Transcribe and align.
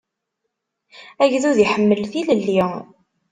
Agdud 1.23 1.57
iḥemmel 1.65 2.01
tilelli. 2.11 2.59